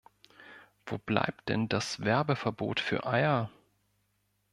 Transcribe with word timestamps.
Wo 0.87 0.97
bleibt 0.97 1.47
denn 1.47 1.69
das 1.69 1.99
Werbeverbot 2.03 2.79
für 2.79 3.05
Eier? 3.05 3.51